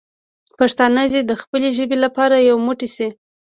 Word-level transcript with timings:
پښتانه 0.59 1.01
دې 1.11 1.21
د 1.25 1.31
خپلې 1.41 1.69
ژبې 1.77 1.97
لپاره 2.05 2.35
یو 2.47 2.57
موټی 2.65 2.89
شي. 2.95 3.07